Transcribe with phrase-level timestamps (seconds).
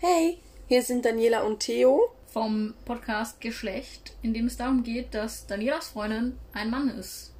[0.00, 5.48] Hey, hier sind Daniela und Theo vom Podcast Geschlecht, in dem es darum geht, dass
[5.48, 7.34] Danielas Freundin ein Mann ist.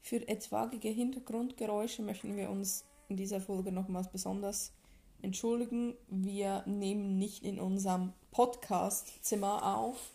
[0.00, 4.72] Für etwaige Hintergrundgeräusche möchten wir uns in dieser Folge nochmals besonders
[5.20, 5.94] entschuldigen.
[6.08, 10.12] Wir nehmen nicht in unserem Podcastzimmer auf,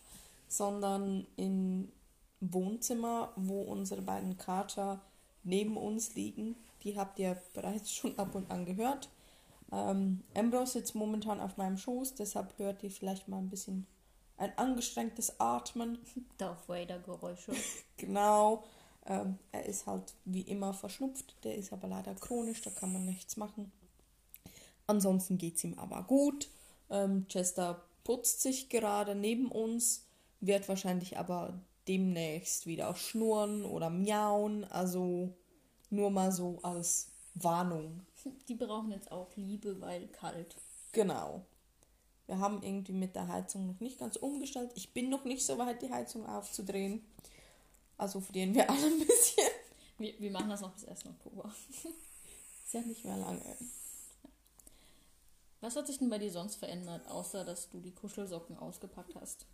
[0.48, 1.92] sondern im
[2.40, 5.00] Wohnzimmer, wo unsere beiden Kater
[5.44, 6.56] neben uns liegen.
[6.82, 9.08] Die habt ihr bereits schon ab und an gehört.
[9.72, 13.86] Ähm, Ambrose sitzt momentan auf meinem Schoß, deshalb hört ihr vielleicht mal ein bisschen
[14.36, 15.98] ein angestrengtes Atmen.
[16.38, 17.52] Darth Vader Geräusche.
[17.96, 18.64] genau.
[19.06, 23.04] Ähm, er ist halt wie immer verschnupft, der ist aber leider chronisch, da kann man
[23.04, 23.72] nichts machen.
[24.86, 26.48] Ansonsten geht es ihm aber gut.
[26.90, 30.06] Ähm, Chester putzt sich gerade neben uns,
[30.40, 31.54] wird wahrscheinlich aber
[31.88, 34.64] demnächst wieder schnurren oder miauen.
[34.64, 35.34] Also
[35.90, 38.02] nur mal so als Warnung.
[38.48, 40.56] Die brauchen jetzt auch Liebe, weil kalt.
[40.92, 41.44] Genau.
[42.26, 44.70] Wir haben irgendwie mit der Heizung noch nicht ganz umgestellt.
[44.74, 47.04] Ich bin noch nicht so weit, die Heizung aufzudrehen.
[47.98, 49.48] Also frieren wir alle ein bisschen.
[49.98, 51.06] Wir, wir machen das noch bis 1.
[51.06, 51.52] Oktober.
[52.64, 53.56] Ist ja nicht mehr lange.
[55.60, 59.46] Was hat sich denn bei dir sonst verändert, außer dass du die Kuschelsocken ausgepackt hast?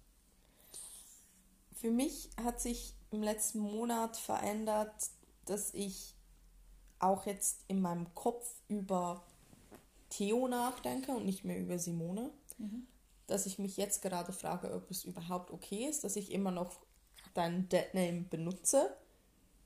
[1.74, 5.10] Für mich hat sich im letzten Monat verändert,
[5.44, 6.14] dass ich
[7.00, 9.22] auch jetzt in meinem Kopf über
[10.10, 12.30] Theo nachdenke und nicht mehr über Simone.
[12.58, 12.86] Mhm.
[13.26, 16.78] Dass ich mich jetzt gerade frage, ob es überhaupt okay ist, dass ich immer noch
[17.34, 18.96] deinen Deadname benutze.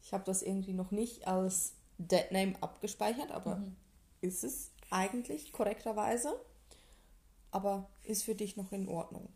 [0.03, 3.77] Ich habe das irgendwie noch nicht als Deadname abgespeichert, aber mhm.
[4.21, 6.41] ist es eigentlich korrekterweise.
[7.51, 9.29] Aber ist für dich noch in Ordnung.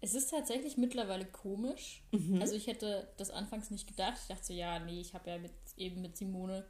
[0.00, 2.04] Es ist tatsächlich mittlerweile komisch.
[2.12, 2.40] Mhm.
[2.40, 4.18] Also ich hätte das anfangs nicht gedacht.
[4.22, 6.64] Ich dachte so, ja, nee, ich habe ja mit, eben mit Simone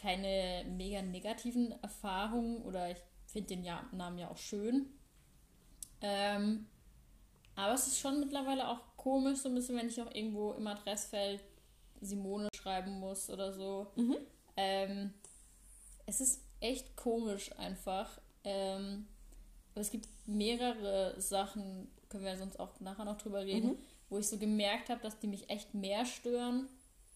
[0.00, 4.86] keine mega negativen Erfahrungen oder ich finde den Namen ja auch schön.
[6.00, 6.66] Ähm,
[7.54, 10.66] aber es ist schon mittlerweile auch komisch, so ein bisschen, wenn ich auch irgendwo im
[10.66, 11.42] Adressfeld
[12.00, 13.88] Simone schreiben muss oder so.
[13.96, 14.16] Mhm.
[14.56, 15.14] Ähm,
[16.06, 18.20] es ist echt komisch einfach.
[18.44, 19.06] Ähm,
[19.72, 23.78] aber es gibt mehrere Sachen, können wir sonst auch nachher noch drüber reden, mhm.
[24.08, 26.68] wo ich so gemerkt habe, dass die mich echt mehr stören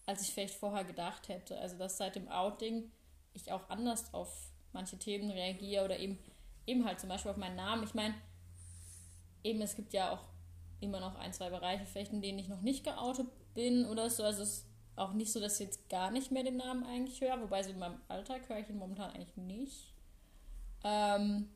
[0.05, 1.57] als ich vielleicht vorher gedacht hätte.
[1.59, 2.91] Also dass seit dem Outing
[3.33, 6.19] ich auch anders auf manche Themen reagiere oder eben,
[6.67, 7.83] eben halt zum Beispiel auf meinen Namen.
[7.83, 8.15] Ich meine,
[9.43, 10.27] eben es gibt ja auch
[10.79, 14.23] immer noch ein, zwei Bereiche, vielleicht in denen ich noch nicht geoutet bin oder so.
[14.23, 17.19] Also es ist auch nicht so, dass ich jetzt gar nicht mehr den Namen eigentlich
[17.21, 19.93] höre, wobei so in meinem Alltag höre ich ihn momentan eigentlich nicht.
[20.83, 21.49] Ähm,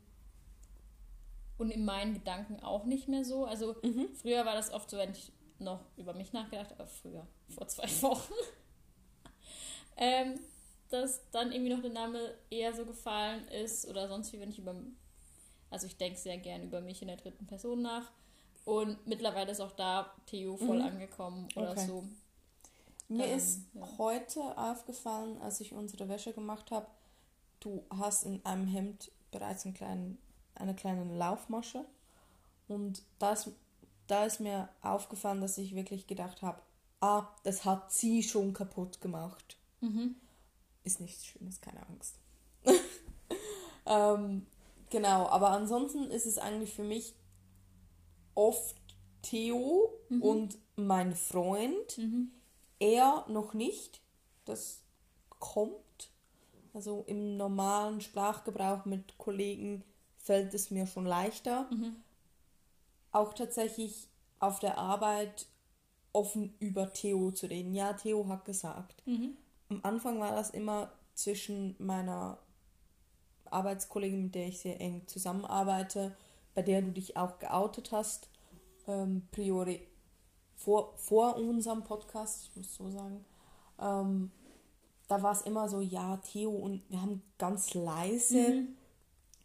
[1.57, 3.45] und in meinen Gedanken auch nicht mehr so.
[3.45, 4.09] Also mhm.
[4.15, 7.89] früher war das oft so, wenn ich noch über mich nachgedacht, aber früher, vor zwei
[8.01, 8.33] Wochen.
[9.97, 10.39] ähm,
[10.89, 14.59] dass dann irgendwie noch der Name eher so gefallen ist oder sonst wie, wenn ich
[14.59, 14.75] über.
[15.69, 18.11] Also ich denke sehr gern über mich in der dritten Person nach.
[18.65, 20.85] Und mittlerweile ist auch da Theo voll mhm.
[20.85, 21.85] angekommen oder okay.
[21.85, 22.03] so.
[23.07, 23.97] Mir ähm, ist ja.
[23.97, 26.87] heute aufgefallen, als ich unsere Wäsche gemacht habe,
[27.59, 30.17] du hast in einem Hemd bereits einen kleinen,
[30.55, 31.85] eine kleine Laufmasche.
[32.67, 33.51] Und das
[34.09, 36.61] da ist mir aufgefallen, dass ich wirklich gedacht habe,
[36.99, 39.57] ah, das hat sie schon kaputt gemacht.
[39.81, 40.15] Mhm.
[40.83, 42.15] Ist nichts Schlimmes, keine Angst.
[43.85, 44.47] ähm,
[44.89, 47.13] genau, aber ansonsten ist es eigentlich für mich
[48.33, 48.75] oft
[49.21, 50.21] Theo mhm.
[50.23, 51.97] und mein Freund.
[51.97, 52.31] Mhm.
[52.79, 54.01] Er noch nicht.
[54.45, 54.81] Das
[55.37, 55.75] kommt.
[56.73, 59.83] Also im normalen Sprachgebrauch mit Kollegen
[60.17, 61.67] fällt es mir schon leichter.
[61.71, 61.97] Mhm
[63.11, 64.07] auch tatsächlich
[64.39, 65.47] auf der Arbeit
[66.13, 67.73] offen über Theo zu reden.
[67.73, 69.05] Ja, Theo hat gesagt.
[69.05, 69.37] Mhm.
[69.69, 72.39] Am Anfang war das immer zwischen meiner
[73.51, 76.15] Arbeitskollegin, mit der ich sehr eng zusammenarbeite,
[76.55, 78.29] bei der du dich auch geoutet hast,
[78.87, 79.87] ähm, priori
[80.55, 83.23] vor, vor unserem Podcast, ich muss so sagen,
[83.79, 84.31] ähm,
[85.07, 88.65] da war es immer so, ja, Theo und wir haben ganz leise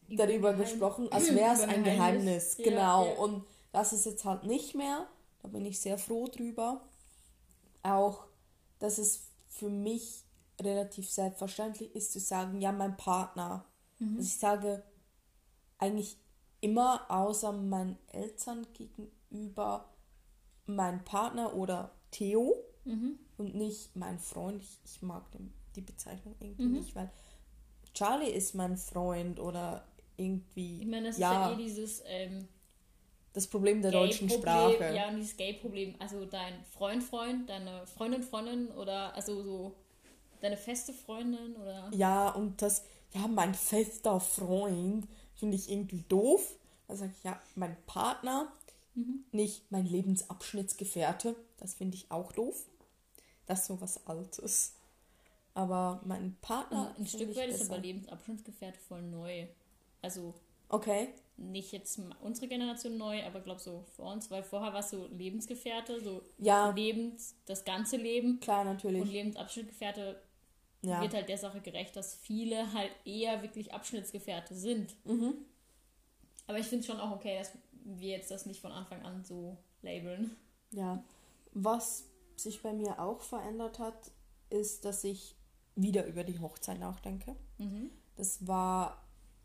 [0.08, 0.16] mhm.
[0.16, 2.56] darüber gesprochen, als wäre es ein Geheimnis.
[2.56, 2.56] Geheimnis.
[2.56, 3.06] Genau.
[3.06, 3.12] Ja.
[3.14, 3.44] Und
[3.74, 5.08] das ist jetzt halt nicht mehr.
[5.42, 6.80] Da bin ich sehr froh drüber.
[7.82, 8.24] Auch,
[8.78, 10.22] dass es für mich
[10.60, 13.64] relativ selbstverständlich ist zu sagen, ja, mein Partner.
[13.98, 14.16] Mhm.
[14.16, 14.84] Also ich sage
[15.78, 16.16] eigentlich
[16.60, 19.92] immer, außer meinen Eltern gegenüber,
[20.66, 22.54] mein Partner oder Theo
[22.84, 23.18] mhm.
[23.38, 24.62] und nicht mein Freund.
[24.62, 26.74] Ich, ich mag den, die Bezeichnung irgendwie mhm.
[26.74, 27.10] nicht, weil
[27.92, 29.84] Charlie ist mein Freund oder
[30.16, 30.80] irgendwie.
[30.80, 32.48] Ich meine, das ja, ist ja eh dieses, ähm,
[33.34, 34.94] das Problem der deutschen Sprache.
[34.94, 35.96] Ja, und dieses Gay-Problem.
[35.98, 39.74] Also dein Freund, Freund, deine Freundin, Freundin oder also so
[40.40, 41.90] deine feste Freundin oder.
[41.92, 45.08] Ja, und das, ja, mein fester Freund.
[45.34, 46.56] finde ich irgendwie doof.
[46.86, 48.52] Da sage ich ja, mein Partner,
[48.94, 49.24] mhm.
[49.32, 51.34] nicht mein Lebensabschnittsgefährte.
[51.58, 52.64] Das finde ich auch doof.
[53.46, 54.76] Das ist so was Altes.
[55.54, 56.94] Aber mein Partner.
[56.96, 59.48] Ein Stück weit ist aber Lebensabschnittsgefährte voll neu.
[60.02, 60.34] Also.
[60.74, 61.08] Okay.
[61.36, 65.06] Nicht jetzt unsere Generation neu, aber glaube so vor uns, weil vorher war es so
[65.06, 66.70] Lebensgefährte, so ja.
[66.70, 68.40] Lebens, das ganze Leben.
[68.40, 69.02] Klar, natürlich.
[69.02, 70.20] Und Lebensabschnittsgefährte
[70.82, 71.00] ja.
[71.00, 74.96] wird halt der Sache gerecht, dass viele halt eher wirklich Abschnittsgefährte sind.
[75.04, 75.34] Mhm.
[76.48, 77.52] Aber ich finde es schon auch okay, dass
[77.84, 80.36] wir jetzt das nicht von Anfang an so labeln.
[80.72, 81.02] Ja.
[81.52, 82.04] Was
[82.36, 84.10] sich bei mir auch verändert hat,
[84.50, 85.36] ist, dass ich
[85.76, 87.36] wieder über die Hochzeit nachdenke.
[87.58, 87.90] Mhm.
[88.16, 89.04] Das war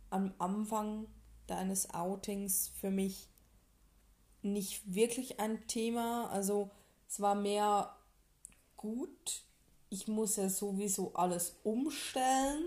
[0.10, 1.08] am Anfang
[1.50, 3.30] deines Outings für mich
[4.42, 6.30] nicht wirklich ein Thema.
[6.30, 6.70] Also
[7.08, 7.96] es war mehr
[8.78, 9.44] gut.
[9.90, 12.64] Ich muss ja sowieso alles umstellen.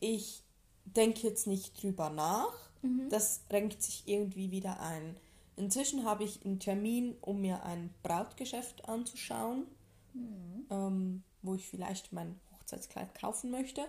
[0.00, 0.42] Ich
[0.84, 2.70] denke jetzt nicht drüber nach.
[2.82, 3.08] Mhm.
[3.10, 5.16] Das renkt sich irgendwie wieder ein.
[5.56, 9.66] Inzwischen habe ich einen Termin, um mir ein Brautgeschäft anzuschauen,
[10.14, 10.66] mhm.
[10.70, 13.86] ähm, wo ich vielleicht mein Hochzeitskleid kaufen möchte.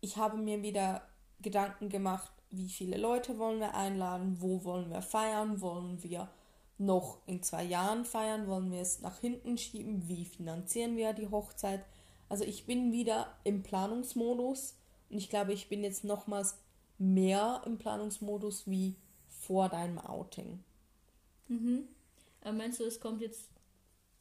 [0.00, 1.06] Ich habe mir wieder
[1.42, 6.28] Gedanken gemacht, wie viele Leute wollen wir einladen, wo wollen wir feiern, wollen wir
[6.78, 11.28] noch in zwei Jahren feiern, wollen wir es nach hinten schieben, wie finanzieren wir die
[11.28, 11.84] Hochzeit.
[12.28, 14.76] Also ich bin wieder im Planungsmodus
[15.10, 16.58] und ich glaube, ich bin jetzt nochmals
[16.98, 18.96] mehr im Planungsmodus wie
[19.28, 20.62] vor deinem Outing.
[21.48, 21.88] Mhm.
[22.42, 23.48] Aber meinst du, es kommt jetzt,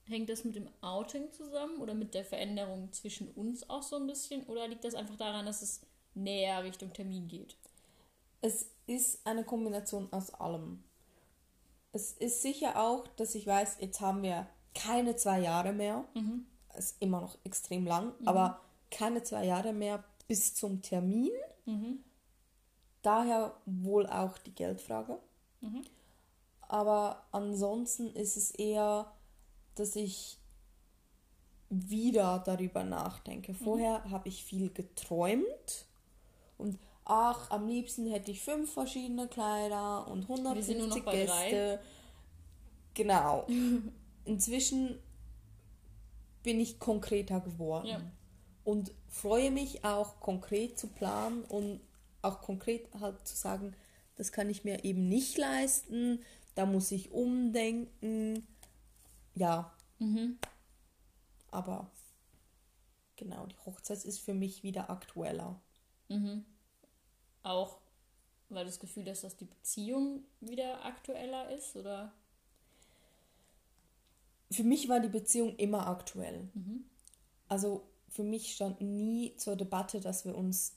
[0.06, 4.08] hängt das mit dem Outing zusammen oder mit der Veränderung zwischen uns auch so ein
[4.08, 4.44] bisschen?
[4.46, 5.82] Oder liegt das einfach daran, dass es
[6.14, 7.56] näher Richtung Termin geht?
[8.42, 10.84] Es ist eine Kombination aus allem.
[11.94, 16.06] Es ist sicher auch, dass ich weiß, jetzt haben wir keine zwei Jahre mehr.
[16.14, 16.46] Mhm.
[16.74, 18.28] Es ist immer noch extrem lang, mhm.
[18.28, 21.32] aber keine zwei Jahre mehr bis zum Termin.
[21.66, 22.00] Mhm.
[23.02, 25.20] Daher wohl auch die Geldfrage.
[25.62, 25.84] Mhm.
[26.68, 29.12] Aber ansonsten ist es eher,
[29.76, 30.38] dass ich
[31.70, 33.54] wieder darüber nachdenke.
[33.54, 34.12] Vorher mhm.
[34.12, 35.86] habe ich viel geträumt
[36.58, 41.26] und ach, am liebsten hätte ich fünf verschiedene Kleider und 150 Gäste.
[41.26, 41.80] Drei.
[42.94, 43.48] Genau.
[44.26, 45.00] Inzwischen
[46.44, 48.02] bin ich konkreter geworden ja.
[48.64, 51.82] und freue mich auch konkret zu planen und
[52.22, 53.76] auch konkret halt zu sagen,
[54.16, 56.20] das kann ich mir eben nicht leisten,
[56.56, 58.48] da muss ich umdenken.
[59.36, 59.74] Ja.
[60.00, 60.38] Mhm.
[61.50, 61.90] Aber
[63.16, 65.60] genau, die Hochzeit ist für mich wieder aktueller.
[66.10, 66.46] Mhm.
[67.44, 67.78] Auch
[68.52, 72.12] weil du das Gefühl hast, dass die Beziehung wieder aktueller ist, oder?
[74.52, 76.50] Für mich war die Beziehung immer aktuell.
[76.54, 76.84] Mhm.
[77.48, 80.76] Also für mich stand nie zur Debatte, dass wir uns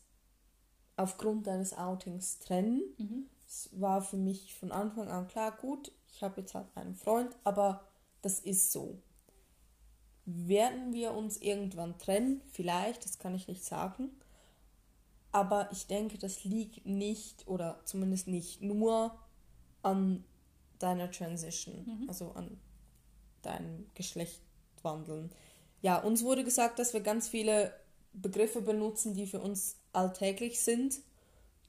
[0.96, 2.82] aufgrund deines Outings trennen.
[2.96, 3.26] Mhm.
[3.46, 7.36] Es war für mich von Anfang an klar, gut, ich habe jetzt halt einen Freund,
[7.42, 7.84] aber
[8.22, 8.98] das ist so.
[10.26, 12.40] Werden wir uns irgendwann trennen?
[12.52, 14.10] Vielleicht, das kann ich nicht sagen.
[15.34, 19.18] Aber ich denke, das liegt nicht oder zumindest nicht nur
[19.82, 20.24] an
[20.78, 22.08] deiner Transition, mhm.
[22.08, 22.56] also an
[23.42, 25.32] deinem Geschlechtwandeln.
[25.82, 27.74] Ja, uns wurde gesagt, dass wir ganz viele
[28.12, 31.00] Begriffe benutzen, die für uns alltäglich sind,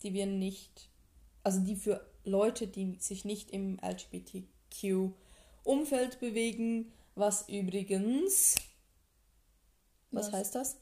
[0.04, 0.92] die wir nicht,
[1.42, 8.58] also die für Leute, die sich nicht im LGBTQ-Umfeld bewegen, was übrigens,
[10.12, 10.78] was, was heißt das?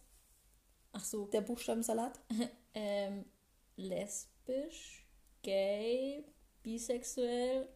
[0.92, 1.28] Ach so.
[1.28, 2.20] Der Buchstabensalat?
[2.74, 3.26] ähm,
[3.76, 5.06] lesbisch,
[5.42, 6.24] gay,
[6.62, 7.68] bisexuell,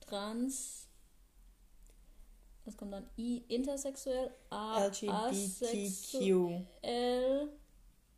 [0.00, 0.88] trans,
[2.64, 3.08] was kommt dann?
[3.18, 6.64] I, intersexuell, A, LGBTQ.
[6.82, 7.48] L,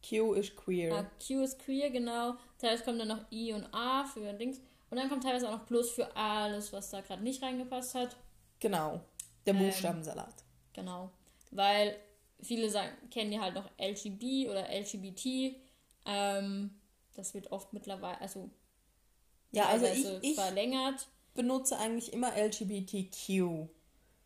[0.08, 0.94] Q ist queer.
[0.94, 2.34] Ah, Q ist queer, genau.
[2.58, 4.60] Teilweise kommt dann noch I und A für Dings.
[4.90, 8.16] Und dann kommt teilweise auch noch Plus für alles, was da gerade nicht reingepasst hat.
[8.60, 9.00] Genau.
[9.44, 10.28] Der ähm, Buchstabensalat.
[10.28, 11.10] Ähm, genau.
[11.50, 11.96] Weil
[12.40, 15.56] viele sagen, kennen ja halt noch LGB oder LGBT.
[16.04, 16.70] Ähm,
[17.14, 18.50] das wird oft mittlerweile, also
[19.52, 21.08] ja, also ich, ich verlängert.
[21.34, 23.68] benutze eigentlich immer LGBTQ.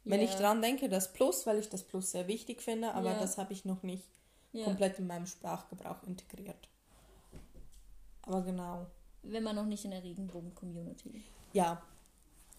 [0.05, 0.29] Wenn yeah.
[0.29, 3.21] ich dran denke, das Plus, weil ich das Plus sehr wichtig finde, aber yeah.
[3.21, 4.09] das habe ich noch nicht
[4.55, 4.65] yeah.
[4.65, 6.69] komplett in meinem Sprachgebrauch integriert.
[8.23, 8.87] Aber genau.
[9.23, 11.23] Wenn man noch nicht in der Regenbogen-Community.
[11.53, 11.83] Ja,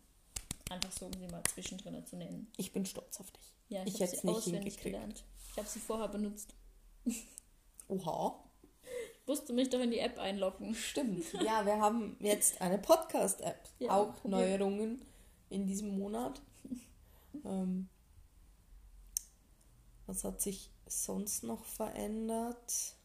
[0.71, 2.47] Einfach so, um sie mal zwischendrin zu nennen.
[2.57, 3.53] Ich bin stolz auf dich.
[3.69, 5.25] Ja, ich, ich habe sie nicht auswendig gelernt.
[5.51, 6.55] Ich habe sie vorher benutzt.
[7.89, 8.45] Oha.
[9.21, 10.75] Ich musste mich doch in die App einloggen.
[10.77, 11.25] Stimmt.
[11.45, 13.69] Ja, wir haben jetzt eine Podcast-App.
[13.81, 14.29] Ja, Auch okay.
[14.29, 15.05] Neuerungen
[15.51, 16.41] in diesem Monat.
[17.45, 17.89] Ähm,
[20.07, 22.97] was hat sich sonst noch verändert?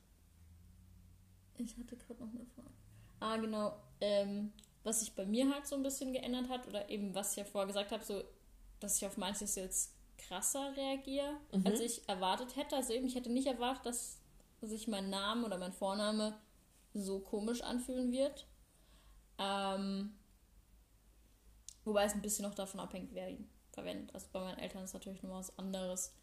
[1.57, 2.69] Ich hatte gerade noch eine Frage.
[3.19, 3.77] Ah, genau.
[4.01, 4.51] Ähm,
[4.85, 7.43] was sich bei mir halt so ein bisschen geändert hat, oder eben was ich ja
[7.43, 8.23] vorher gesagt habe, so,
[8.79, 11.65] dass ich auf manches jetzt krasser reagiere, mhm.
[11.65, 12.75] als ich erwartet hätte.
[12.75, 14.19] Also eben, ich hätte nicht erwartet, dass
[14.61, 16.37] sich mein Name oder mein Vorname
[16.93, 18.47] so komisch anfühlen wird.
[19.37, 20.15] Ähm,
[21.83, 24.13] wobei es ein bisschen noch davon abhängt, wer ihn verwendet.
[24.13, 26.13] Also bei meinen Eltern ist natürlich noch was anderes.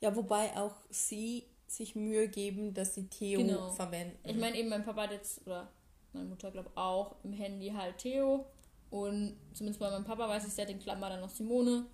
[0.00, 3.70] Ja, wobei auch sie sich Mühe geben, dass sie Theo genau.
[3.70, 4.18] verwenden.
[4.28, 5.70] Ich meine eben, mein Papa hat jetzt, oder
[6.14, 8.46] meine Mutter glaube auch, im Handy halt Theo.
[8.90, 11.86] Und zumindest bei meinem Papa weiß ich, der hat den Klammer dann noch Simone.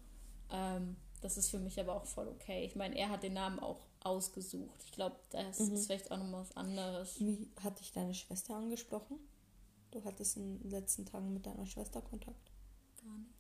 [0.51, 2.65] Ähm, das ist für mich aber auch voll okay.
[2.65, 4.83] Ich meine, er hat den Namen auch ausgesucht.
[4.85, 5.75] Ich glaube, das mhm.
[5.75, 7.19] ist vielleicht auch nochmal was anderes.
[7.21, 9.19] Wie hat dich deine Schwester angesprochen?
[9.91, 12.51] Du hattest in den letzten Tagen mit deiner Schwester Kontakt?
[13.03, 13.40] Gar nicht.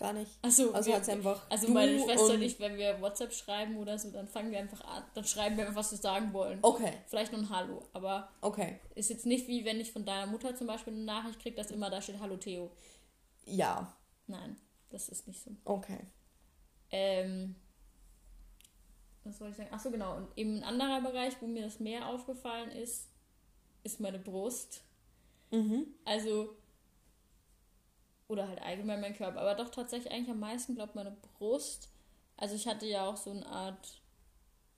[0.00, 0.30] Gar nicht.
[0.40, 1.42] Also, also hat einfach.
[1.50, 4.82] Also meine Schwester und ich, wenn wir WhatsApp schreiben oder so, dann fangen wir einfach
[4.82, 6.58] an, dann schreiben wir einfach, was wir sagen wollen.
[6.62, 6.94] Okay.
[7.06, 8.80] Vielleicht nur ein Hallo, aber okay.
[8.94, 11.70] ist jetzt nicht wie wenn ich von deiner Mutter zum Beispiel eine Nachricht kriege, dass
[11.70, 12.70] immer da steht Hallo Theo.
[13.44, 13.94] Ja.
[14.26, 14.56] Nein,
[14.88, 15.50] das ist nicht so.
[15.66, 15.98] Okay.
[16.90, 17.56] Ähm,
[19.24, 19.74] was wollte ich sagen?
[19.74, 20.16] Achso, genau.
[20.16, 23.06] Und eben ein anderer Bereich, wo mir das mehr aufgefallen ist,
[23.82, 24.82] ist meine Brust.
[25.50, 25.88] Mhm.
[26.06, 26.56] Also
[28.30, 31.88] oder halt allgemein mein Körper, aber doch tatsächlich eigentlich am meisten, glaube ich, meine Brust.
[32.36, 34.00] Also ich hatte ja auch so eine Art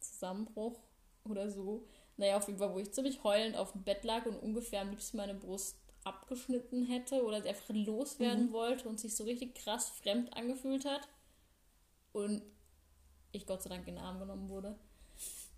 [0.00, 0.80] Zusammenbruch
[1.28, 1.86] oder so.
[2.16, 4.90] Naja, auf jeden Fall, wo ich ziemlich heulend auf dem Bett lag und ungefähr am
[4.90, 8.52] liebsten meine Brust abgeschnitten hätte oder sie einfach loswerden mhm.
[8.52, 11.06] wollte und sich so richtig krass fremd angefühlt hat.
[12.12, 12.42] Und
[13.32, 14.74] ich Gott sei Dank in den Arm genommen wurde.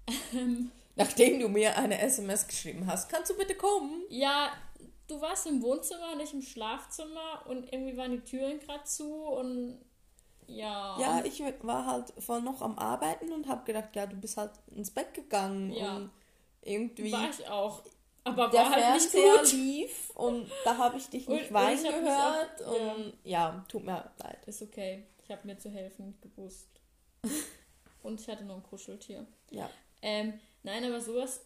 [0.97, 4.03] Nachdem du mir eine SMS geschrieben hast, kannst du bitte kommen?
[4.09, 4.53] Ja,
[5.07, 9.79] du warst im Wohnzimmer, nicht im Schlafzimmer und irgendwie waren die Türen gerade zu und
[10.47, 10.99] ja.
[11.01, 14.53] Ja, ich war halt voll noch am Arbeiten und habe gedacht, ja, du bist halt
[14.75, 15.97] ins Bett gegangen ja.
[15.97, 16.11] und
[16.63, 17.13] irgendwie.
[17.13, 17.83] War ich auch.
[18.25, 19.53] Aber der war halt Fernseher nicht gut.
[19.53, 23.51] lief und da habe ich dich nicht weinen gehört auch, und ja.
[23.53, 24.39] ja, tut mir leid.
[24.47, 25.07] Ist okay.
[25.23, 26.69] Ich habe mir zu helfen gewusst.
[28.03, 29.27] und ich hatte noch ein Kuscheltier.
[29.51, 29.69] Ja.
[30.01, 31.43] Ähm, nein, aber sowas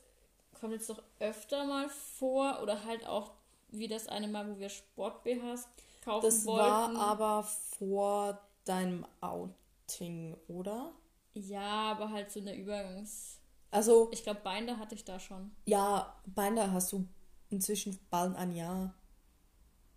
[0.60, 3.32] kommt jetzt doch öfter mal vor oder halt auch
[3.70, 5.68] wie das eine Mal, wo wir Sport-BHs
[6.04, 6.94] kaufen das wollten.
[6.94, 10.92] Das war aber vor deinem Outing, oder?
[11.34, 13.40] Ja, aber halt so eine Übergangs...
[13.70, 14.08] Also...
[14.12, 15.50] Ich glaube, Binder hatte ich da schon.
[15.66, 17.06] Ja, Binder hast du
[17.50, 18.94] inzwischen bald ein Jahr.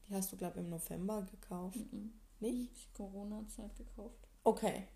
[0.07, 1.77] Die hast du, glaube ich, im November gekauft.
[1.77, 2.09] Mm -mm.
[2.41, 2.93] Nicht?
[2.95, 4.27] Corona-Zeit gekauft.
[4.43, 4.87] Okay.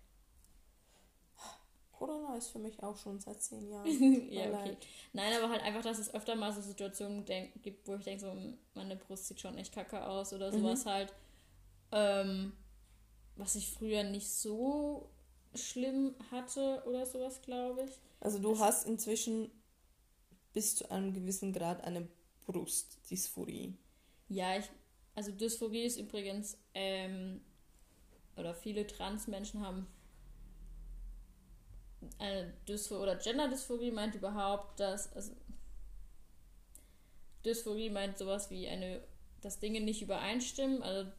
[1.98, 3.86] Corona ist für mich auch schon seit zehn Jahren.
[4.30, 4.76] ja, okay.
[5.12, 7.24] Nein, aber halt einfach, dass es öfter mal so Situationen
[7.62, 8.36] gibt, wo ich denke, so,
[8.74, 10.58] meine Brust sieht schon echt kacke aus oder mhm.
[10.58, 10.90] sowas mhm.
[10.90, 11.14] halt.
[11.92, 12.52] Ähm,
[13.36, 15.08] was ich früher nicht so
[15.54, 17.92] schlimm hatte oder sowas, glaube ich.
[18.20, 19.50] Also du das hast inzwischen
[20.52, 22.08] bis zu einem gewissen Grad eine
[22.46, 23.74] Brustdysphorie.
[24.28, 24.64] Ja, ich,
[25.14, 27.40] also Dysphorie ist übrigens, ähm,
[28.36, 29.86] oder viele Transmenschen haben
[32.18, 35.32] eine Dysphorie oder Gender-Dysphorie meint überhaupt, dass also
[37.44, 39.00] Dysphorie meint sowas wie eine,
[39.40, 41.10] dass Dinge nicht übereinstimmen, also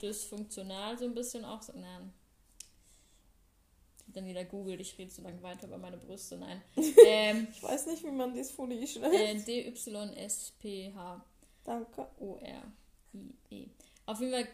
[0.00, 2.12] dysfunktional so ein bisschen auch so, nein.
[4.08, 6.62] Dann wieder googelt, ich rede so lange weiter über meine Brüste, nein.
[7.06, 9.14] Ähm, ich weiß nicht, wie man Dysphorie schreibt.
[9.14, 11.24] Äh, D-Y-S-P-H.
[11.64, 12.06] Danke.
[12.18, 13.66] O-R-I-E.
[14.06, 14.48] Auf jeden Fall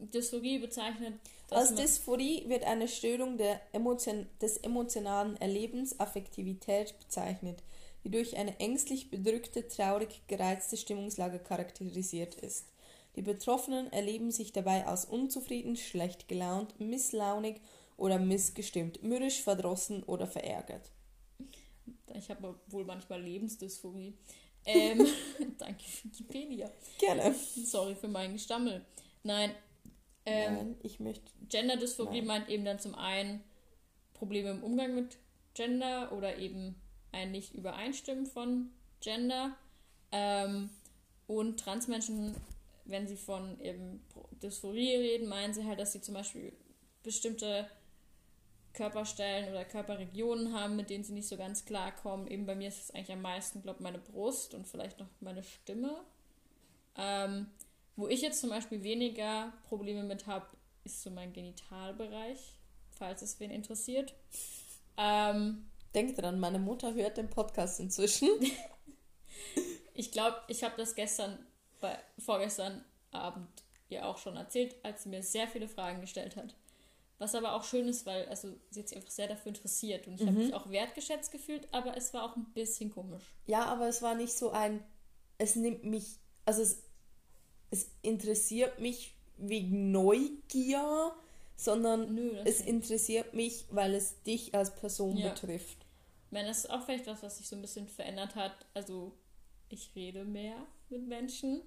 [0.00, 1.14] Dysphorie bezeichnet.
[1.50, 3.38] Als Dysphorie wird eine Störung
[3.72, 7.62] Emotion, des emotionalen Erlebens, Affektivität bezeichnet,
[8.04, 12.66] die durch eine ängstlich bedrückte, traurig gereizte Stimmungslage charakterisiert ist.
[13.16, 17.60] Die Betroffenen erleben sich dabei als unzufrieden, schlecht gelaunt, misslaunig
[17.96, 20.90] oder missgestimmt, mürrisch, verdrossen oder verärgert.
[22.14, 24.14] Ich habe wohl manchmal Lebensdysphorie.
[24.64, 25.06] Ähm,
[25.58, 26.70] danke Wikipedia.
[26.98, 27.34] Gerne.
[27.34, 28.84] Sorry für meinen Gestammel.
[29.22, 29.52] Nein,
[30.26, 31.30] ähm, Nein, ich möchte.
[31.48, 33.42] Gender-Dysphorie meint eben dann zum einen
[34.14, 35.18] Probleme im Umgang mit
[35.54, 36.80] Gender oder eben
[37.12, 39.56] ein Nicht-Übereinstimmen von Gender.
[40.12, 40.70] Ähm,
[41.26, 42.34] und Transmenschen,
[42.84, 44.04] wenn sie von eben
[44.42, 46.52] Dysphorie reden, meinen sie halt, dass sie zum Beispiel
[47.02, 47.68] bestimmte
[48.72, 52.28] Körperstellen oder Körperregionen haben, mit denen sie nicht so ganz klarkommen.
[52.28, 55.08] Eben bei mir ist es eigentlich am meisten, glaube ich, meine Brust und vielleicht noch
[55.20, 56.04] meine Stimme.
[56.96, 57.46] Ähm,
[58.00, 60.46] wo ich jetzt zum Beispiel weniger Probleme mit habe,
[60.84, 62.38] ist so mein Genitalbereich,
[62.90, 64.14] falls es wen interessiert.
[64.96, 68.28] Ähm, Denk dran, meine Mutter hört den Podcast inzwischen.
[69.94, 71.38] ich glaube, ich habe das gestern,
[71.80, 73.48] bei, vorgestern Abend
[73.88, 76.54] ihr auch schon erzählt, als sie mir sehr viele Fragen gestellt hat.
[77.18, 80.14] Was aber auch schön ist, weil also sie hat sich einfach sehr dafür interessiert und
[80.14, 80.26] ich mhm.
[80.28, 83.24] habe mich auch wertgeschätzt gefühlt, aber es war auch ein bisschen komisch.
[83.46, 84.82] Ja, aber es war nicht so ein,
[85.36, 86.82] es nimmt mich, also es,
[87.70, 91.12] es interessiert mich wegen Neugier,
[91.56, 95.28] sondern Nö, es interessiert mich, weil es dich als Person ja.
[95.28, 95.78] betrifft.
[96.26, 98.52] Ich meine, das ist auch vielleicht was, was sich so ein bisschen verändert hat.
[98.74, 99.12] Also
[99.68, 100.56] ich rede mehr
[100.88, 101.62] mit Menschen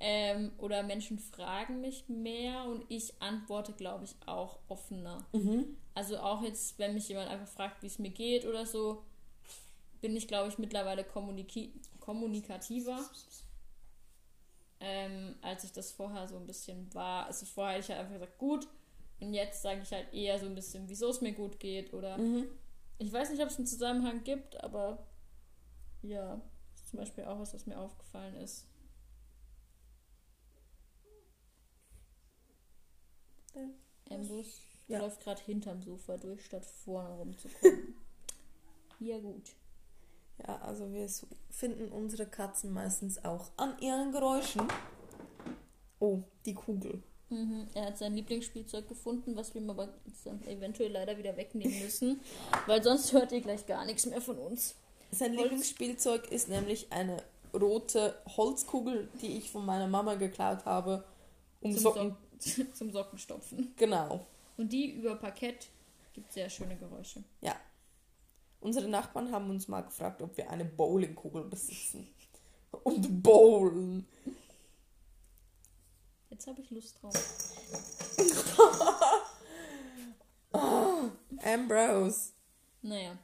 [0.00, 5.24] ähm, oder Menschen fragen mich mehr und ich antworte, glaube ich, auch offener.
[5.32, 5.76] Mhm.
[5.94, 9.02] Also auch jetzt, wenn mich jemand einfach fragt, wie es mir geht oder so,
[10.00, 11.04] bin ich, glaube ich, mittlerweile
[12.00, 13.08] kommunikativer,
[14.84, 17.26] ähm, als ich das vorher so ein bisschen war.
[17.26, 18.68] Also vorher hätte ich halt einfach gesagt, gut.
[19.20, 22.18] Und jetzt sage ich halt eher so ein bisschen, wieso es mir gut geht oder
[22.18, 22.46] mhm.
[22.98, 25.06] ich weiß nicht, ob es einen Zusammenhang gibt, aber
[26.02, 26.40] ja,
[26.74, 28.66] ist zum Beispiel auch was, was mir aufgefallen ist.
[34.10, 34.98] Ambrose ja.
[34.98, 37.94] läuft gerade hinterm Sofa durch, statt vorne rumzukommen.
[39.00, 39.54] ja, gut.
[40.38, 41.08] Ja, also wir
[41.50, 44.62] finden unsere Katzen meistens auch an ihren Geräuschen.
[46.00, 47.02] Oh, die Kugel.
[47.30, 47.68] Mhm.
[47.74, 49.88] Er hat sein Lieblingsspielzeug gefunden, was wir ihm aber
[50.46, 52.20] eventuell leider wieder wegnehmen müssen,
[52.66, 54.74] weil sonst hört ihr gleich gar nichts mehr von uns.
[55.10, 55.42] Sein Holz.
[55.42, 57.22] Lieblingsspielzeug ist nämlich eine
[57.54, 61.04] rote Holzkugel, die ich von meiner Mama geklaut habe,
[61.60, 62.16] um Zum Socken
[62.74, 63.72] zum Sockenstopfen.
[63.76, 64.26] Genau.
[64.56, 65.68] Und die über Parkett
[66.12, 67.22] gibt sehr schöne Geräusche.
[67.40, 67.56] Ja.
[68.64, 72.08] Unsere Nachbarn haben uns mal gefragt, ob wir eine Bowlingkugel besitzen.
[72.82, 74.06] Und bowlen.
[76.30, 77.12] Jetzt habe ich Lust drauf.
[80.54, 81.10] oh,
[81.44, 82.32] Ambrose.
[82.80, 83.18] Naja.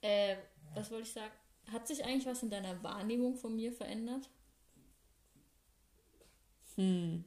[0.00, 0.36] Äh,
[0.76, 1.32] was wollte ich sagen?
[1.72, 4.30] Hat sich eigentlich was in deiner Wahrnehmung von mir verändert?
[6.76, 7.24] Hm.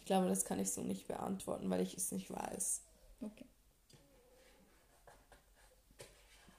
[0.00, 2.82] Ich glaube, das kann ich so nicht beantworten, weil ich es nicht weiß.
[3.20, 3.46] Okay.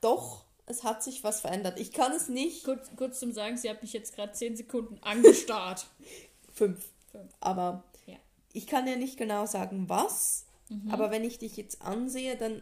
[0.05, 1.79] Doch, es hat sich was verändert.
[1.79, 2.63] Ich kann es nicht.
[2.63, 5.87] Kurz, kurz zum Sagen, sie hat mich jetzt gerade zehn Sekunden angestarrt.
[6.53, 6.91] Fünf.
[7.11, 7.33] Fünf.
[7.39, 8.17] Aber ja.
[8.53, 10.45] ich kann ja nicht genau sagen, was.
[10.69, 10.91] Mhm.
[10.91, 12.61] Aber wenn ich dich jetzt ansehe, dann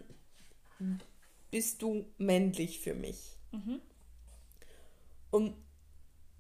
[1.52, 3.36] bist du männlich für mich.
[3.52, 3.82] Mhm.
[5.30, 5.56] Und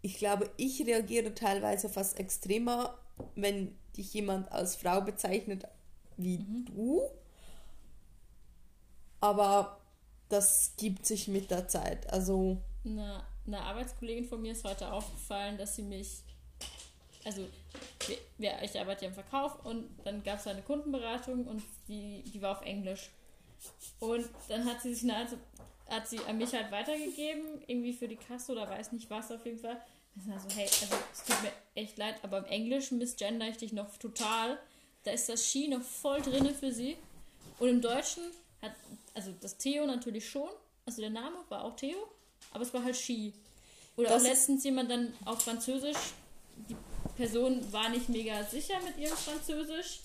[0.02, 2.98] ich glaube, ich reagiere teilweise fast extremer,
[3.36, 5.66] wenn dich jemand als Frau bezeichnet
[6.16, 6.66] wie mhm.
[6.66, 7.02] du.
[9.20, 9.83] Aber
[10.34, 12.12] das gibt sich mit der Zeit.
[12.12, 12.58] Also.
[12.84, 16.24] Eine, eine Arbeitskollegin von mir ist heute aufgefallen, dass sie mich.
[17.24, 17.48] Also,
[18.40, 22.58] ich arbeite ja im Verkauf und dann gab es eine Kundenberatung und die, die war
[22.58, 23.12] auf Englisch.
[24.00, 25.30] Und dann hat sie sich eine,
[25.88, 29.46] hat sie an mich halt weitergegeben, irgendwie für die Kasse oder weiß nicht was auf
[29.46, 29.80] jeden Fall.
[30.32, 33.96] Also, hey, also es tut mir echt leid, aber im Englischen misgender ich dich noch
[33.98, 34.60] total.
[35.04, 36.98] Da ist das Ski noch voll drinne für sie.
[37.60, 38.24] Und im Deutschen
[38.62, 38.74] hat,
[39.14, 40.50] also das Theo natürlich schon,
[40.86, 41.98] also der Name war auch Theo,
[42.52, 43.34] aber es war halt Ski.
[43.96, 45.98] Oder das auch letztens jemand dann auf Französisch,
[46.70, 46.76] die
[47.16, 50.00] Person war nicht mega sicher mit ihrem Französisch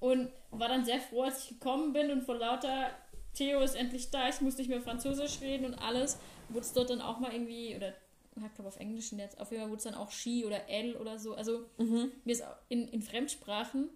[0.00, 2.90] und war dann sehr froh, als ich gekommen bin und vor lauter
[3.34, 6.90] Theo ist endlich da, ich muss nicht mehr Französisch reden und alles, wurde es dort
[6.90, 7.92] dann auch mal irgendwie, oder
[8.36, 10.96] ich glaube auf Englisch jetzt, auf jeden Fall wurde es dann auch Ski oder L
[10.96, 11.34] oder so.
[11.34, 12.12] Also mhm.
[12.24, 13.88] mir ist in, in Fremdsprachen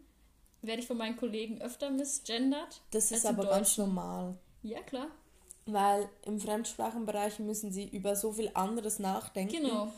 [0.63, 2.81] werde ich von meinen Kollegen öfter misgendert.
[2.91, 4.37] Das ist aber ganz normal.
[4.63, 5.09] Ja, klar.
[5.67, 9.63] Weil im Fremdsprachenbereich müssen sie über so viel anderes nachdenken.
[9.63, 9.93] Genau.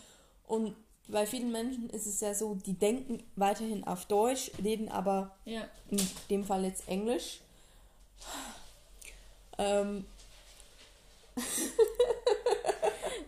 [0.46, 0.76] Und
[1.08, 5.66] bei vielen Menschen ist es ja so, die denken weiterhin auf Deutsch, reden aber ja.
[5.90, 7.40] in dem Fall jetzt Englisch.
[9.58, 10.04] Ähm.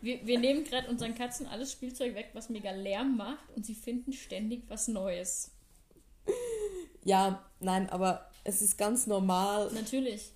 [0.04, 3.74] Wir, wir nehmen gerade unseren Katzen alles Spielzeug weg, was mega Lärm macht und sie
[3.74, 5.50] finden ständig was Neues.
[7.04, 9.70] Ja, nein, aber es ist ganz normal.
[9.72, 10.32] Natürlich.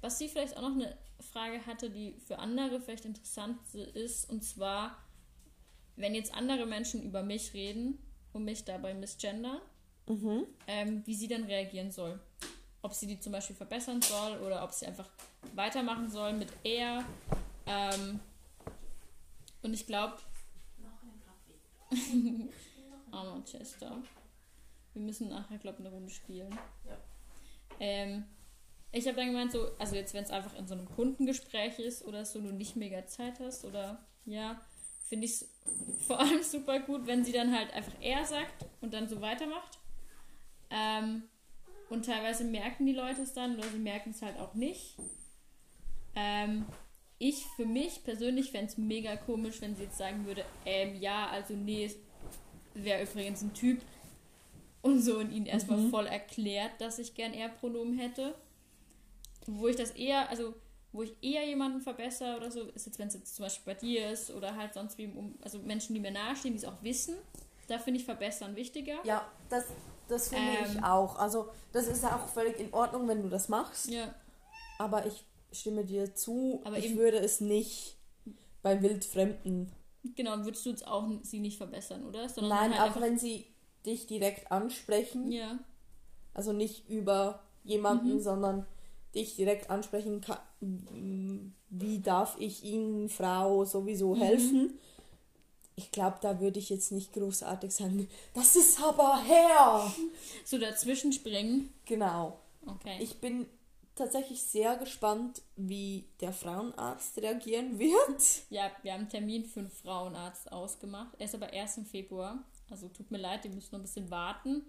[0.00, 0.96] Was sie vielleicht auch noch eine
[1.32, 3.58] Frage hatte, die für andere vielleicht interessant
[3.94, 4.96] ist, und zwar,
[5.96, 7.98] wenn jetzt andere Menschen über mich reden
[8.32, 9.60] und mich dabei misgendern,
[10.06, 10.46] mhm.
[10.68, 12.20] ähm, wie sie dann reagieren soll
[12.82, 15.08] ob sie die zum Beispiel verbessern soll oder ob sie einfach
[15.54, 17.04] weitermachen soll mit er.
[17.66, 18.20] Ähm,
[19.62, 20.18] und ich glaube.
[23.12, 24.02] Armer Chester.
[24.94, 26.50] Wir müssen nachher, glaube ich, eine Runde spielen.
[26.86, 26.98] Ja.
[27.80, 28.24] Ähm,
[28.90, 32.04] ich habe dann gemeint, so, also jetzt, wenn es einfach in so einem Kundengespräch ist
[32.04, 34.60] oder so, du nicht mega Zeit hast oder ja,
[35.08, 35.48] finde ich es
[36.06, 39.78] vor allem super gut, wenn sie dann halt einfach er sagt und dann so weitermacht.
[40.70, 41.24] Ähm,
[41.90, 44.96] und teilweise merken die Leute es dann oder sie merken es halt auch nicht.
[46.14, 46.66] Ähm,
[47.18, 51.28] ich für mich persönlich fände es mega komisch, wenn sie jetzt sagen würde, ähm, ja,
[51.28, 51.90] also nee,
[52.84, 53.80] wäre übrigens ein Typ
[54.82, 55.90] und so und ihnen erstmal mhm.
[55.90, 58.34] voll erklärt, dass ich gern eher Pronomen hätte.
[59.46, 60.54] Wo ich das eher, also
[60.92, 63.78] wo ich eher jemanden verbessere oder so, ist jetzt, wenn es jetzt zum Beispiel bei
[63.78, 66.82] dir ist oder halt sonst wie, um, also Menschen, die mir nahestehen, die es auch
[66.82, 67.16] wissen,
[67.66, 68.98] da finde ich verbessern wichtiger.
[69.04, 69.64] Ja, das,
[70.08, 71.16] das finde ähm, ich auch.
[71.16, 73.90] Also das ist auch völlig in Ordnung, wenn du das machst.
[73.90, 74.14] Ja.
[74.78, 77.96] Aber ich stimme dir zu, aber ich würde es nicht
[78.62, 79.72] bei Wildfremden.
[80.14, 82.28] Genau, würdest du jetzt auch sie nicht verbessern, oder?
[82.28, 83.46] Sondern Nein, halt auch wenn sie
[83.84, 85.30] dich direkt ansprechen.
[85.32, 85.58] Ja.
[86.34, 88.20] Also nicht über jemanden, mhm.
[88.20, 88.66] sondern
[89.14, 90.38] dich direkt ansprechen kann,
[91.70, 94.20] wie darf ich Ihnen, Frau, sowieso mhm.
[94.20, 94.78] helfen.
[95.76, 99.92] Ich glaube, da würde ich jetzt nicht großartig sagen, das ist aber her.
[100.44, 101.72] So dazwischen springen.
[101.84, 102.38] Genau.
[102.66, 102.98] Okay.
[103.00, 103.46] Ich bin
[103.98, 108.22] tatsächlich sehr gespannt, wie der Frauenarzt reagieren wird.
[108.50, 111.14] Ja, wir haben einen Termin für einen Frauenarzt ausgemacht.
[111.18, 112.42] Er ist aber erst im Februar.
[112.70, 114.62] Also tut mir leid, die müssen noch ein bisschen warten.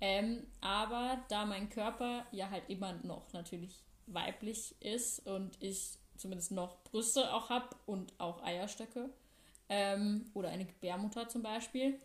[0.00, 6.50] Ähm, aber da mein Körper ja halt immer noch natürlich weiblich ist und ich zumindest
[6.50, 9.10] noch Brüste auch habe und auch Eierstöcke
[9.68, 11.98] ähm, oder eine Gebärmutter zum Beispiel,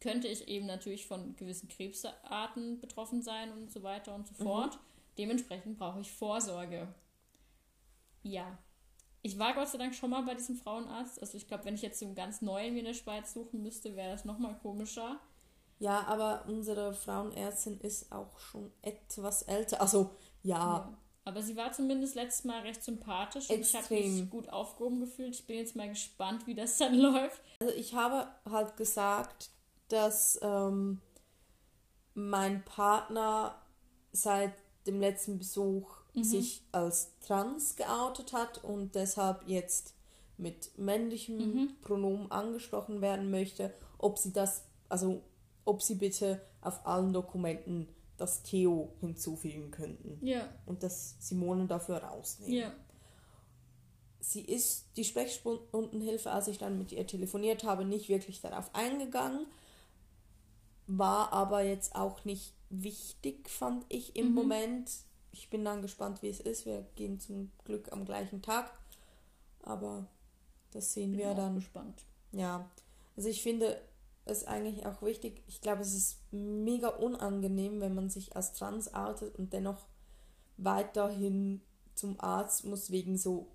[0.00, 4.46] könnte ich eben natürlich von gewissen Krebsarten betroffen sein und so weiter und so mhm.
[4.46, 4.74] fort.
[4.74, 4.87] Mhm.
[5.18, 6.88] Dementsprechend brauche ich Vorsorge.
[8.22, 8.56] Ja.
[9.22, 11.20] Ich war Gott sei Dank schon mal bei diesem Frauenarzt.
[11.20, 13.62] Also ich glaube, wenn ich jetzt so einen ganz neuen wie in der Schweiz suchen
[13.62, 15.20] müsste, wäre das nochmal komischer.
[15.80, 19.80] Ja, aber unsere Frauenärztin ist auch schon etwas älter.
[19.80, 20.58] Also ja.
[20.58, 20.98] ja.
[21.24, 23.80] Aber sie war zumindest letztes Mal recht sympathisch und Extrem.
[23.80, 25.34] ich habe mich gut aufgehoben gefühlt.
[25.34, 27.42] Ich bin jetzt mal gespannt, wie das dann läuft.
[27.60, 29.50] Also ich habe halt gesagt,
[29.88, 31.00] dass ähm,
[32.14, 33.60] mein Partner
[34.12, 34.54] seit
[34.88, 36.24] dem letzten Besuch mhm.
[36.24, 39.94] sich als trans geoutet hat und deshalb jetzt
[40.36, 41.76] mit männlichem mhm.
[41.82, 45.22] Pronomen angesprochen werden möchte, ob sie das, also
[45.64, 50.18] ob sie bitte auf allen Dokumenten das Theo hinzufügen könnten.
[50.24, 50.48] Ja.
[50.66, 52.54] Und das Simone dafür rausnehmen.
[52.54, 52.72] Ja.
[54.20, 59.46] Sie ist die Sprechstundenhilfe, als ich dann mit ihr telefoniert habe, nicht wirklich darauf eingegangen,
[60.86, 64.34] war aber jetzt auch nicht wichtig, fand ich im mhm.
[64.34, 64.90] Moment.
[65.32, 66.66] Ich bin dann gespannt, wie es ist.
[66.66, 68.72] Wir gehen zum Glück am gleichen Tag.
[69.62, 70.06] Aber
[70.72, 71.54] das sehen bin wir dann.
[71.54, 72.04] gespannt.
[72.32, 72.70] Ja.
[73.16, 73.80] Also ich finde
[74.24, 75.42] es eigentlich auch wichtig.
[75.46, 79.86] Ich glaube, es ist mega unangenehm, wenn man sich als trans outet und dennoch
[80.56, 81.62] weiterhin
[81.94, 83.48] zum Arzt muss wegen so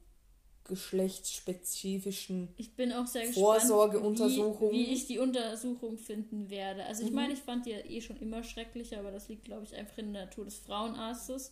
[0.65, 4.73] geschlechtsspezifischen ich bin auch sehr Vorsorgeuntersuchungen.
[4.73, 6.85] Wie, wie ich die Untersuchung finden werde.
[6.85, 7.15] Also ich mhm.
[7.15, 9.97] meine, ich fand die ja eh schon immer schrecklich, aber das liegt, glaube ich, einfach
[9.97, 11.51] in der Natur des Frauenarztes.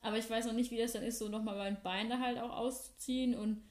[0.00, 2.38] Aber ich weiß noch nicht, wie das dann ist, so nochmal mein Bein da halt
[2.38, 3.62] auch auszuziehen und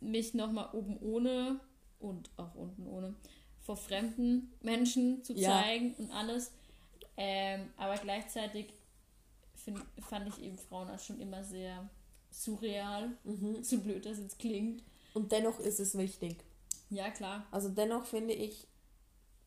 [0.00, 1.60] mich nochmal oben ohne
[1.98, 3.14] und auch unten ohne
[3.60, 5.50] vor fremden Menschen zu ja.
[5.50, 6.52] zeigen und alles.
[7.16, 8.66] Ähm, aber gleichzeitig
[9.54, 11.88] find, fand ich eben Frauenarzt schon immer sehr
[12.34, 13.62] surreal, mhm.
[13.62, 14.82] so blöd das jetzt klingt.
[15.14, 16.36] Und dennoch ist es wichtig.
[16.90, 17.46] Ja, klar.
[17.50, 18.66] Also dennoch finde ich,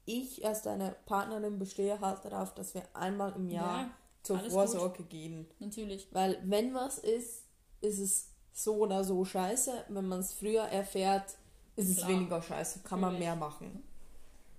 [0.06, 3.91] ich als deine Partnerin bestehe halt darauf, dass wir einmal im Jahr ja,
[4.23, 5.10] zur Vorsorge gut.
[5.10, 5.47] gehen.
[5.60, 6.08] Natürlich.
[6.12, 7.43] Weil wenn was ist,
[7.82, 9.86] ist es so oder so scheiße.
[9.89, 11.38] Wenn man es früher erfährt,
[11.76, 12.10] ist klar.
[12.10, 12.80] es weniger scheiße.
[12.80, 13.19] Kann Natürlich.
[13.19, 13.84] man mehr machen.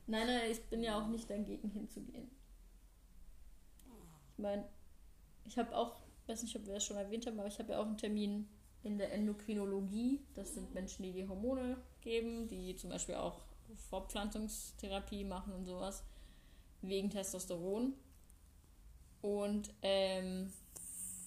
[0.06, 2.30] Nein, nein, ich bin ja auch nicht dagegen hinzugehen.
[4.32, 4.68] Ich meine,
[5.46, 5.96] ich habe auch
[6.28, 8.48] weiß nicht, ob wir das schon erwähnt haben, aber ich habe ja auch einen Termin
[8.82, 10.20] in der Endokrinologie.
[10.34, 13.42] Das sind Menschen, die die Hormone geben, die zum Beispiel auch
[13.90, 16.02] Fortpflanzungstherapie machen und sowas,
[16.82, 17.94] wegen Testosteron.
[19.20, 20.52] Und ähm,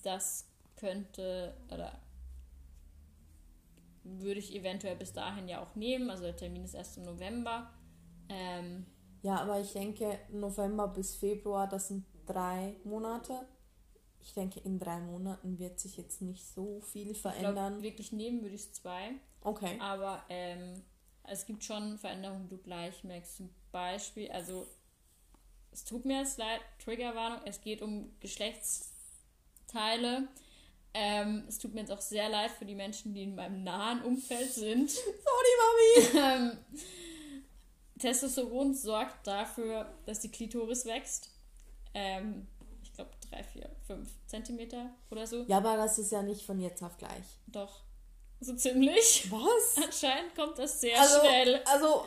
[0.04, 2.00] das könnte, oder
[4.04, 6.10] würde ich eventuell bis dahin ja auch nehmen.
[6.10, 7.72] Also der Termin ist erst im November.
[8.30, 8.86] Ähm,
[9.22, 13.46] ja, aber ich denke, November bis Februar, das sind drei Monate
[14.24, 17.74] ich denke, in drei Monaten wird sich jetzt nicht so viel verändern.
[17.74, 19.14] Glaub, wirklich nehmen würde ich zwei.
[19.42, 19.78] Okay.
[19.80, 20.84] Aber ähm,
[21.24, 23.38] es gibt schon Veränderungen, die du gleich merkst.
[23.38, 24.68] Zum Beispiel, also
[25.72, 30.28] es tut mir jetzt leid, Triggerwarnung, es geht um Geschlechtsteile.
[30.94, 34.04] Ähm, es tut mir jetzt auch sehr leid für die Menschen, die in meinem nahen
[34.04, 34.92] Umfeld sind.
[34.92, 36.18] Sorry, Mami!
[36.18, 36.58] ähm,
[37.98, 41.30] Testosteron sorgt dafür, dass die Klitoris wächst.
[41.94, 42.48] Ähm,
[43.04, 45.44] glaube, drei, vier, fünf Zentimeter oder so.
[45.48, 47.26] Ja, aber das ist ja nicht von jetzt auf gleich.
[47.48, 47.82] Doch.
[48.40, 49.30] So ziemlich.
[49.32, 49.84] Was?
[49.86, 51.62] Anscheinend kommt das sehr Also, schnell.
[51.66, 52.06] also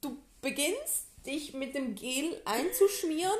[0.00, 3.38] du beginnst dich mit dem Gel einzuschmieren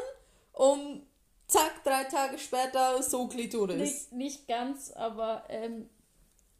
[0.52, 1.06] und
[1.48, 3.76] zack, drei Tage später so Klitoris.
[3.76, 5.88] Nicht, nicht ganz, aber ähm,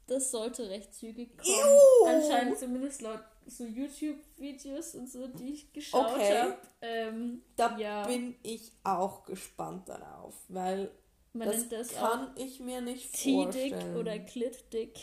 [0.09, 1.55] das sollte recht zügig kommen.
[1.55, 2.07] Ew.
[2.07, 6.39] Anscheinend zumindest laut so YouTube-Videos und so, die ich geschaut Okay.
[6.39, 6.59] habe.
[6.81, 10.91] Ähm, Da ja, bin ich auch gespannt darauf, weil
[11.33, 13.97] man das, nennt das kann ich mir nicht T-Dick vorstellen.
[13.97, 14.99] oder Clit-Dick.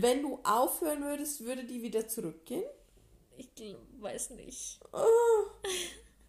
[0.00, 2.64] Wenn du aufhören würdest, würde die wieder zurückgehen?
[3.38, 3.48] Ich
[4.00, 4.80] weiß nicht.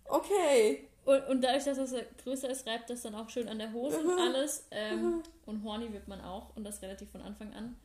[0.05, 0.87] Okay.
[1.05, 1.93] Und, und dadurch, dass das
[2.23, 4.65] größer ist, reibt das dann auch schön an der Hose und alles.
[4.71, 7.77] Ähm, und horny wird man auch und das relativ von Anfang an.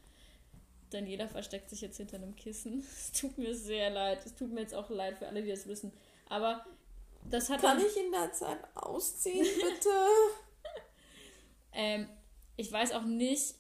[0.93, 2.85] Denn jeder versteckt sich jetzt hinter einem Kissen.
[2.93, 4.25] Es tut mir sehr leid.
[4.25, 5.93] Es tut mir jetzt auch leid für alle, die das wissen.
[6.29, 6.65] Aber
[7.29, 9.91] das hat Kann ich in der Zeit ausziehen, bitte?
[11.73, 12.09] ähm,
[12.57, 13.55] ich weiß auch nicht,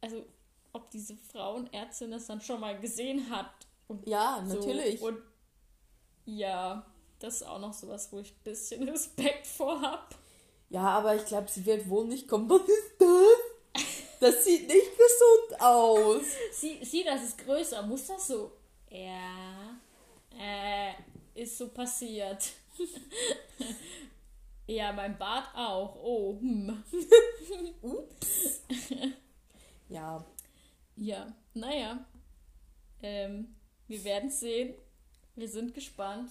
[0.00, 0.24] also
[0.72, 3.50] ob diese Frauenärztin das dann schon mal gesehen hat.
[3.88, 4.54] Und ja, so.
[4.54, 5.00] natürlich.
[5.00, 5.18] Und
[6.26, 6.84] ja,
[7.18, 10.14] das ist auch noch sowas, wo ich ein bisschen Respekt vor habe.
[10.70, 12.48] Ja, aber ich glaube, sie wird wohl nicht kommen.
[12.48, 13.08] Was ist das?
[14.24, 16.22] Das sieht nicht gesund aus.
[16.50, 17.82] Sie, sie, das ist größer.
[17.82, 18.52] Muss das so?
[18.88, 19.78] Ja.
[20.34, 20.94] Äh,
[21.34, 22.42] ist so passiert.
[24.66, 25.94] ja, mein Bart auch.
[26.02, 26.82] Oh, hm.
[29.90, 30.24] Ja,
[30.96, 32.06] Ja, naja.
[33.02, 33.54] Ähm,
[33.88, 34.74] wir werden sehen.
[35.34, 36.30] Wir sind gespannt.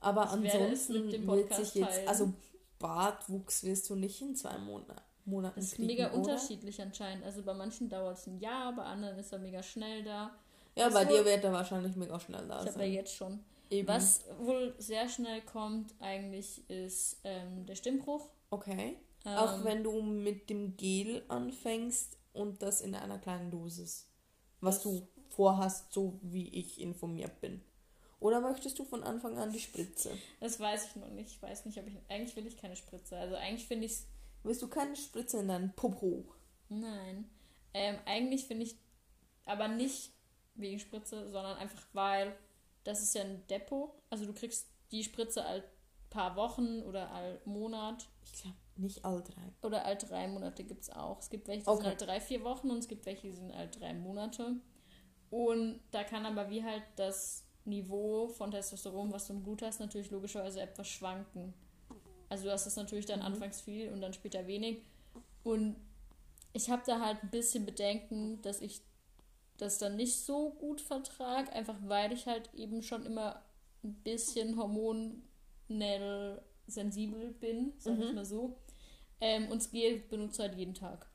[0.00, 2.32] aber Ich ansonsten wird sich jetzt, also
[2.80, 6.14] Bartwuchs wirst du nicht in zwei Monat, Monaten Das ist kriegen, mega oder?
[6.18, 7.24] unterschiedlich anscheinend.
[7.24, 10.30] Also bei manchen dauert es ein Jahr, bei anderen ist er mega schnell da.
[10.76, 13.14] Ja, Was bei wohl- dir wird er wahrscheinlich mega schnell da Ich habe ja jetzt
[13.14, 13.40] schon.
[13.70, 13.86] Eben.
[13.88, 18.28] Was wohl sehr schnell kommt eigentlich ist ähm, der Stimmbruch.
[18.50, 18.96] Okay.
[19.24, 24.08] Ähm, Auch wenn du mit dem Gel anfängst und das in einer kleinen Dosis.
[24.60, 27.62] Was du vorhast, so wie ich informiert bin.
[28.18, 30.10] Oder möchtest du von Anfang an die Spritze?
[30.40, 31.30] Das weiß ich noch nicht.
[31.30, 31.94] Ich weiß nicht, ob ich.
[32.08, 33.16] Eigentlich will ich keine Spritze.
[33.16, 33.98] Also eigentlich finde ich
[34.42, 36.24] Willst du keine Spritze in deinen Popo?
[36.68, 37.28] Nein.
[37.74, 38.76] Ähm, eigentlich finde ich.
[39.44, 40.12] Aber nicht
[40.54, 42.36] wegen Spritze, sondern einfach weil
[42.84, 43.90] das ist ja ein Depot.
[44.08, 45.64] Also du kriegst die Spritze all
[46.08, 48.08] paar Wochen oder all Monat.
[48.24, 49.52] Ich glaube nicht all drei.
[49.62, 51.20] Oder all drei Monate gibt es auch.
[51.20, 51.88] Es gibt welche, die sind Okay.
[51.88, 54.56] all drei, vier Wochen und es gibt welche, die sind all drei Monate.
[55.30, 59.78] Und da kann aber wie halt das Niveau von Testosteron, was du im Blut hast,
[59.78, 61.54] natürlich logischerweise etwas schwanken.
[62.30, 64.82] Also du hast das natürlich dann anfangs viel und dann später wenig.
[65.44, 65.76] Und
[66.54, 68.80] ich habe da halt ein bisschen Bedenken, dass ich
[69.58, 73.42] das dann nicht so gut vertrage, einfach weil ich halt eben schon immer
[73.84, 78.56] ein bisschen hormonell sensibel bin, sag ich mal so.
[79.20, 81.06] Ähm, und das Gel benutze halt jeden Tag.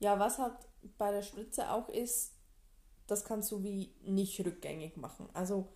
[0.00, 0.54] Ja, was halt
[0.96, 2.34] bei der Spritze auch ist,
[3.06, 5.28] das kannst du wie nicht rückgängig machen.
[5.32, 5.68] Also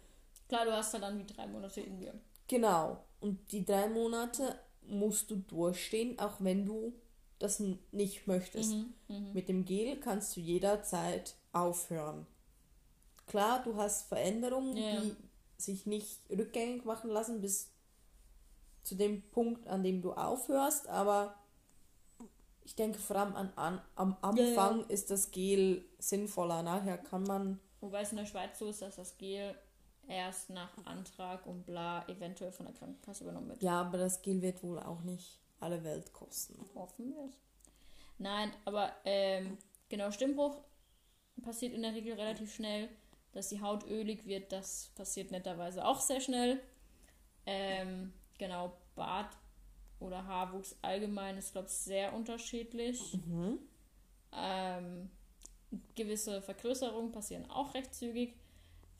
[0.48, 2.14] Klar, du hast halt dann wie drei Monate in dir.
[2.46, 3.02] genau.
[3.20, 6.92] Und die drei Monate musst du durchstehen, auch wenn du
[7.38, 8.74] das nicht möchtest.
[9.08, 12.26] Mhm, Mit dem Gel kannst du jederzeit aufhören.
[13.26, 15.00] Klar, du hast Veränderungen, Ja.
[15.00, 15.16] die
[15.56, 17.70] sich nicht rückgängig machen lassen bis
[18.82, 21.34] zu dem Punkt, an dem du aufhörst, aber
[22.64, 23.82] ich denke vor allem an, an,
[24.20, 24.48] am Ja, ja.
[24.50, 26.62] Anfang ist das Gel sinnvoller.
[26.62, 29.54] Nachher kann man, Wobei es in der Schweiz so ist, dass das Gel
[30.08, 33.62] erst nach Antrag und bla eventuell von der Krankenkasse übernommen wird.
[33.62, 36.58] ja, aber das Gel wird wohl auch nicht alle Welt kosten.
[36.74, 37.36] Hoffen wir es.
[38.18, 40.60] Nein, aber ähm, genau, Stimmbruch
[41.42, 42.88] passiert in der Regel relativ schnell.
[43.32, 46.60] Dass die Haut ölig wird, das passiert netterweise auch sehr schnell.
[47.46, 49.34] Ähm, genau, Bart
[50.00, 53.18] oder Haarwuchs allgemein ist, glaube ich, sehr unterschiedlich.
[54.34, 55.10] Ähm,
[55.94, 58.34] gewisse Vergrößerungen passieren auch recht zügig.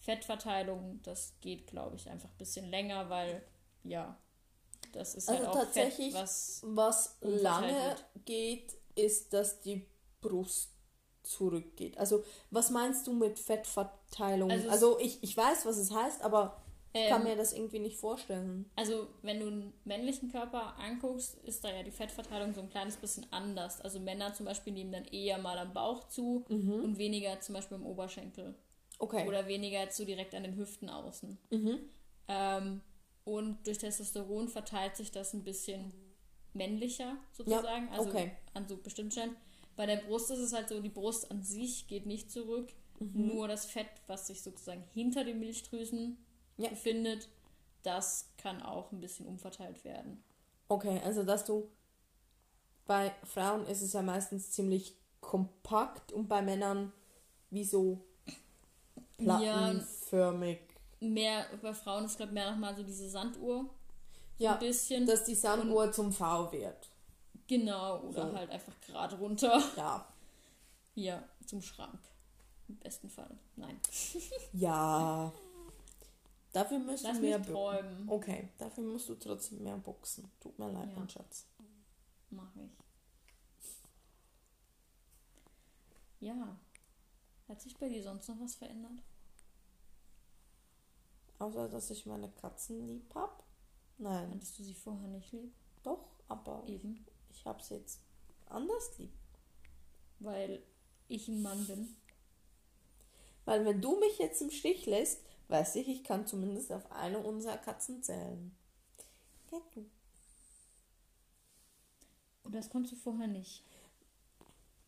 [0.02, 3.42] Fettverteilung, das geht, glaube ich, einfach ein bisschen länger, weil,
[3.84, 4.16] ja,
[4.92, 9.86] das ist Also halt auch tatsächlich, Fett, was Was lange geht, ist, dass die
[10.20, 10.70] Brust
[11.22, 11.98] zurückgeht.
[11.98, 14.50] Also, was meinst du mit Fettverteilung?
[14.50, 16.60] Also Also, ich, ich weiß, was es heißt, aber
[16.92, 18.70] ich kann Ähm, mir das irgendwie nicht vorstellen.
[18.76, 22.96] Also, wenn du einen männlichen Körper anguckst, ist da ja die Fettverteilung so ein kleines
[22.96, 23.80] bisschen anders.
[23.80, 26.44] Also, Männer zum Beispiel nehmen dann eher mal am Bauch zu
[26.80, 28.54] und weniger zum Beispiel im Oberschenkel.
[29.02, 29.26] Okay.
[29.26, 31.36] Oder weniger zu direkt an den Hüften außen.
[31.50, 31.80] Mhm.
[32.28, 32.80] Ähm,
[33.24, 35.92] und durch Testosteron verteilt sich das ein bisschen
[36.52, 37.88] männlicher sozusagen.
[37.88, 38.30] also okay.
[38.54, 39.36] an so bestimmten Stellen.
[39.74, 42.72] Bei der Brust ist es halt so, die Brust an sich geht nicht zurück.
[43.00, 43.26] Mhm.
[43.26, 46.24] Nur das Fett, was sich sozusagen hinter den Milchdrüsen
[46.56, 46.68] Ja.
[46.68, 47.28] befindet,
[47.82, 50.22] das kann auch ein bisschen umverteilt werden.
[50.68, 51.68] Okay, also dass du
[52.86, 56.92] bei Frauen ist es ja meistens ziemlich kompakt und bei Männern
[57.50, 58.04] wie so
[59.24, 60.60] plattenförmig.
[61.00, 63.68] Ja, mehr bei Frauen ist, glaube ich, mehr nochmal so diese Sanduhr.
[64.38, 65.06] Ja, ein bisschen.
[65.06, 66.90] dass die Sanduhr Und, zum V wird.
[67.46, 68.36] Genau, oder so.
[68.36, 69.62] halt einfach gerade runter.
[69.76, 70.06] Ja.
[70.94, 71.98] Ja, zum Schrank.
[72.68, 73.36] Im besten Fall.
[73.56, 73.80] Nein.
[74.52, 75.32] ja.
[76.52, 78.08] Dafür müssen Lass mehr träumen.
[78.08, 80.30] Okay, dafür musst du trotzdem mehr boxen.
[80.40, 80.98] Tut mir leid, ja.
[80.98, 81.46] mein Schatz.
[82.30, 82.70] Mach ich.
[86.20, 86.56] Ja.
[87.48, 89.02] Hat sich bei dir sonst noch was verändert?
[91.42, 93.42] Außer, dass ich meine Katzen lieb hab?
[93.98, 94.30] Nein.
[94.32, 95.52] Hattest du sie vorher nicht lieb?
[95.82, 97.04] Doch, aber Eben.
[97.30, 97.98] ich hab sie jetzt
[98.46, 99.10] anders lieb.
[100.20, 100.62] Weil
[101.08, 101.96] ich ein Mann bin.
[103.44, 107.18] Weil wenn du mich jetzt im Stich lässt, weiß ich, ich kann zumindest auf eine
[107.18, 108.56] unserer Katzen zählen.
[109.50, 109.84] Ja, du.
[112.44, 113.64] Und das konntest du vorher nicht.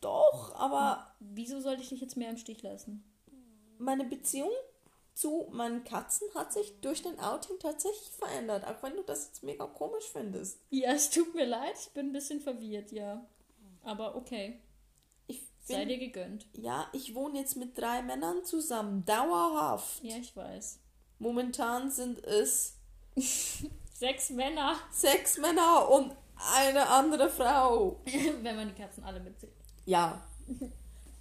[0.01, 1.17] Doch, aber.
[1.19, 3.03] Wieso sollte ich dich jetzt mehr im Stich lassen?
[3.79, 4.53] Meine Beziehung
[5.15, 9.43] zu meinen Katzen hat sich durch den Outing tatsächlich verändert, auch wenn du das jetzt
[9.45, 10.59] mega komisch findest.
[10.71, 13.25] Ja, es tut mir leid, ich bin ein bisschen verwirrt, ja.
[13.85, 14.61] Aber okay.
[15.29, 16.47] Ich bin, Sei dir gegönnt.
[16.55, 20.03] Ja, ich wohne jetzt mit drei Männern zusammen, dauerhaft.
[20.03, 20.81] Ja, ich weiß.
[21.21, 22.77] Momentan sind es
[23.95, 24.77] sechs Männer.
[24.91, 26.13] Sechs Männer und
[26.55, 28.01] eine andere Frau.
[28.43, 29.53] wenn man die Katzen alle mitzählt.
[29.85, 30.27] Ja.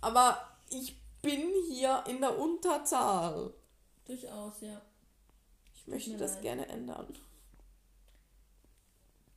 [0.01, 3.53] Aber ich bin hier in der Unterzahl.
[4.05, 4.81] Durchaus, ja.
[5.73, 6.41] Ich möchte das leid.
[6.43, 7.13] gerne ändern.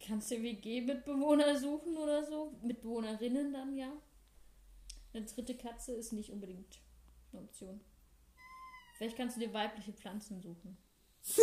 [0.01, 2.53] Kannst du WG-Mitbewohner suchen oder so?
[2.63, 3.93] Mitbewohnerinnen dann, ja.
[5.13, 6.79] Eine dritte Katze ist nicht unbedingt
[7.33, 7.81] eine Option.
[8.97, 10.77] Vielleicht kannst du dir weibliche Pflanzen suchen.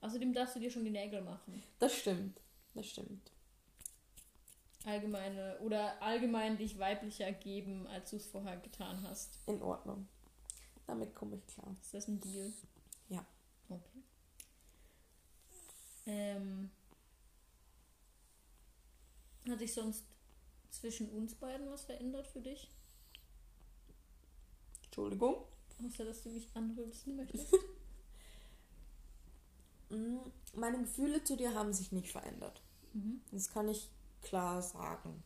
[0.00, 1.62] Außerdem darfst du dir schon die Nägel machen.
[1.78, 2.40] Das stimmt.
[2.74, 3.32] Das stimmt.
[4.84, 9.38] Allgemeine oder allgemein dich weiblicher geben, als du es vorher getan hast.
[9.46, 10.08] In Ordnung.
[10.88, 11.76] Damit komme ich klar.
[11.82, 12.50] Ist das ein Deal?
[13.10, 13.24] Ja.
[13.68, 14.02] Okay.
[16.06, 16.70] Ähm,
[19.46, 20.04] hat sich sonst
[20.70, 22.70] zwischen uns beiden was verändert für dich?
[24.84, 25.44] Entschuldigung?
[25.86, 27.54] Außer, dass du mich anrülpsen möchtest.
[29.90, 30.18] Mm,
[30.52, 32.60] meine Gefühle zu dir haben sich nicht verändert.
[32.92, 33.22] Mhm.
[33.30, 33.88] Das kann ich
[34.20, 35.24] klar sagen.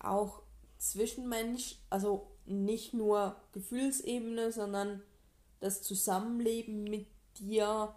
[0.00, 0.42] Auch
[0.80, 5.02] Zwischenmensch, also nicht nur Gefühlsebene, sondern
[5.60, 7.06] das Zusammenleben mit
[7.38, 7.94] dir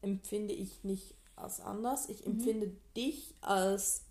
[0.00, 2.08] empfinde ich nicht als anders.
[2.08, 2.32] Ich mhm.
[2.32, 4.06] empfinde dich als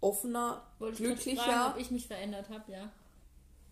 [0.00, 1.32] offener, Wollte glücklicher.
[1.32, 2.90] Ich fragen, ob ich mich verändert habe, ja.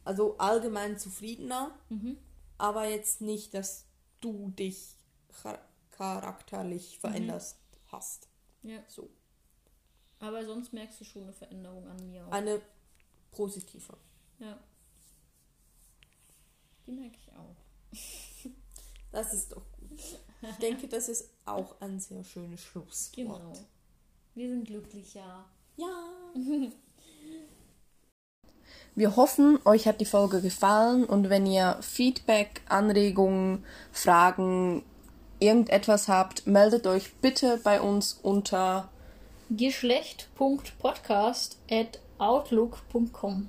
[0.04, 2.16] Also allgemein zufriedener, mhm.
[2.56, 3.84] aber jetzt nicht, dass
[4.20, 4.94] du dich
[5.90, 7.92] charakterlich veränderst mhm.
[7.92, 8.28] hast.
[8.62, 8.78] Ja.
[8.86, 9.10] So.
[10.20, 12.30] Aber sonst merkst du schon eine Veränderung an mir auch.
[12.30, 12.60] Eine
[13.30, 13.96] positive.
[14.38, 14.58] Ja.
[16.86, 17.56] Die merke ich auch.
[19.10, 19.98] Das ist doch gut.
[20.42, 23.16] Ich denke, das ist auch ein sehr schönes Schlusswort.
[23.16, 23.54] Genau.
[24.34, 25.46] Wir sind glücklich, ja.
[25.76, 26.12] Ja.
[28.94, 34.82] Wir hoffen, euch hat die Folge gefallen und wenn ihr Feedback, Anregungen, Fragen,
[35.38, 38.90] irgendetwas habt, meldet euch bitte bei uns unter
[39.50, 43.48] geschlecht.podcast at outlook.com